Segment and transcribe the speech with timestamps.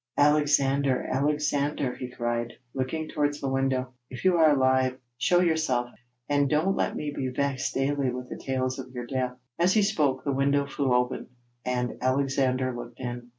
[0.17, 1.03] Alexander!
[1.11, 3.93] Alexander!' he cried, looking towards the window.
[4.09, 5.91] 'If you are alive, show yourself,
[6.27, 10.23] and don't let me be vexed daily with tales of your death.' As he spoke,
[10.23, 11.27] the window flew open,
[11.63, 13.29] and Alexander looked in.